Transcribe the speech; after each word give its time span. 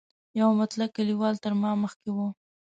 یو 0.39 0.49
مطلق 0.61 0.89
کلیوال 0.97 1.35
تر 1.43 1.53
ما 1.61 1.71
مخکې 1.83 2.09
و. 2.11 2.17